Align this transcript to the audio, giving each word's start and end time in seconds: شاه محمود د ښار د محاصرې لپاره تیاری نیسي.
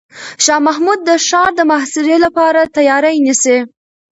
شاه 0.43 0.59
محمود 0.67 0.99
د 1.03 1.09
ښار 1.27 1.49
د 1.55 1.61
محاصرې 1.69 2.17
لپاره 2.25 2.71
تیاری 2.75 3.15
نیسي. 3.25 3.57